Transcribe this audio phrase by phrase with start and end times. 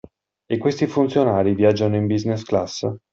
[0.47, 2.87] E questi funzionari viaggiano in business class?